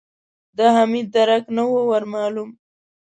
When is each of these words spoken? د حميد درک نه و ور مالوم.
د 0.57 0.59
حميد 0.75 1.07
درک 1.15 1.43
نه 1.55 1.63
و 1.67 1.73
ور 1.89 2.03
مالوم. 2.11 2.49